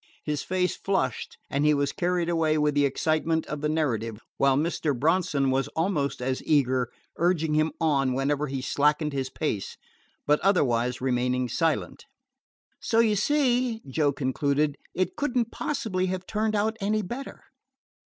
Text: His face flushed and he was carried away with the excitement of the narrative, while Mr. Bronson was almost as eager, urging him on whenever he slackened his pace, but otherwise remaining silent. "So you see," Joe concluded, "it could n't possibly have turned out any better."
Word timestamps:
His 0.25 0.41
face 0.41 0.75
flushed 0.75 1.37
and 1.47 1.63
he 1.63 1.75
was 1.75 1.91
carried 1.91 2.27
away 2.27 2.57
with 2.57 2.73
the 2.73 2.85
excitement 2.87 3.45
of 3.45 3.61
the 3.61 3.69
narrative, 3.69 4.17
while 4.37 4.57
Mr. 4.57 4.99
Bronson 4.99 5.51
was 5.51 5.67
almost 5.75 6.23
as 6.23 6.41
eager, 6.43 6.91
urging 7.17 7.53
him 7.53 7.71
on 7.79 8.15
whenever 8.15 8.47
he 8.47 8.63
slackened 8.63 9.13
his 9.13 9.29
pace, 9.29 9.77
but 10.25 10.39
otherwise 10.39 11.01
remaining 11.01 11.47
silent. 11.47 12.07
"So 12.79 12.97
you 12.97 13.15
see," 13.15 13.79
Joe 13.87 14.11
concluded, 14.11 14.75
"it 14.95 15.15
could 15.15 15.37
n't 15.37 15.51
possibly 15.51 16.07
have 16.07 16.25
turned 16.25 16.55
out 16.55 16.77
any 16.81 17.03
better." 17.03 17.43